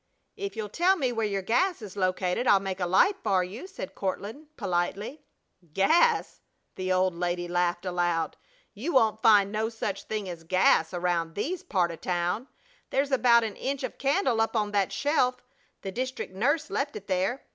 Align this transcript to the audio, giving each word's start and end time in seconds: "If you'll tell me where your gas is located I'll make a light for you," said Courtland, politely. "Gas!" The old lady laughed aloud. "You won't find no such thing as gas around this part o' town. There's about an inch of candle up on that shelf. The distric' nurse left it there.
"If 0.35 0.55
you'll 0.55 0.67
tell 0.69 0.95
me 0.95 1.11
where 1.11 1.27
your 1.27 1.43
gas 1.43 1.79
is 1.79 1.95
located 1.95 2.47
I'll 2.47 2.59
make 2.59 2.79
a 2.79 2.87
light 2.87 3.17
for 3.23 3.43
you," 3.43 3.67
said 3.67 3.93
Courtland, 3.93 4.47
politely. 4.57 5.21
"Gas!" 5.75 6.41
The 6.73 6.91
old 6.91 7.13
lady 7.13 7.47
laughed 7.47 7.85
aloud. 7.85 8.35
"You 8.73 8.93
won't 8.93 9.21
find 9.21 9.51
no 9.51 9.69
such 9.69 10.05
thing 10.05 10.27
as 10.27 10.43
gas 10.43 10.91
around 10.91 11.35
this 11.35 11.61
part 11.61 11.91
o' 11.91 11.95
town. 11.97 12.47
There's 12.89 13.11
about 13.11 13.43
an 13.43 13.55
inch 13.57 13.83
of 13.83 13.99
candle 13.99 14.41
up 14.41 14.55
on 14.55 14.71
that 14.71 14.91
shelf. 14.91 15.43
The 15.83 15.91
distric' 15.91 16.31
nurse 16.33 16.71
left 16.71 16.95
it 16.95 17.05
there. 17.05 17.43